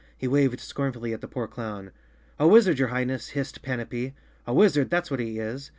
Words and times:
He 0.17 0.27
waved 0.27 0.59
scornfully 0.59 1.13
at 1.13 1.21
the 1.21 1.27
poor 1.27 1.47
clown. 1.47 1.91
"A 2.39 2.47
wizard, 2.47 2.79
your 2.79 2.87
Highness!" 2.87 3.27
hissed 3.37 3.61
Panapee. 3.61 4.15
"A 4.47 4.51
wizard, 4.55 4.89
that's 4.89 5.11
what 5.11 5.19
he 5.19 5.37
is." 5.37 5.69